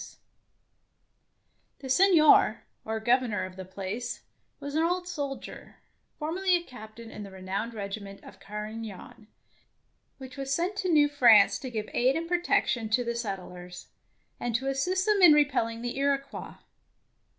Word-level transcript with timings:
96 0.01 0.17
DEFENCE 0.17 0.17
OF 0.17 1.83
CASTLE 1.83 2.07
DANGEROUS 2.07 2.17
The 2.17 2.23
Seignior 2.23 2.61
or 2.83 2.99
Governor 2.99 3.45
of 3.45 3.55
the 3.55 3.65
place 3.65 4.23
was 4.59 4.73
an 4.73 4.81
old 4.83 5.07
soldier, 5.07 5.75
formerly 6.17 6.55
a 6.55 6.63
captain 6.63 7.11
in 7.11 7.21
the 7.21 7.29
renowned 7.29 7.75
regiment 7.75 8.23
of 8.23 8.39
Carignan, 8.39 9.27
which 10.17 10.37
was 10.37 10.51
sent 10.51 10.75
to 10.77 10.89
New 10.89 11.07
France 11.07 11.59
to 11.59 11.69
give 11.69 11.87
aid 11.93 12.15
and 12.15 12.27
protection 12.27 12.89
to 12.89 13.03
the 13.03 13.13
settlers, 13.13 13.89
and 14.39 14.55
to 14.55 14.67
assist 14.69 15.05
them 15.05 15.21
in 15.21 15.33
re 15.33 15.45
pelling 15.45 15.83
the 15.83 15.95
Iroquois. 15.99 16.55